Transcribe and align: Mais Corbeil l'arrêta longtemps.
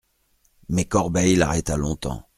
Mais 0.67 0.85
Corbeil 0.85 1.35
l'arrêta 1.35 1.77
longtemps. 1.77 2.27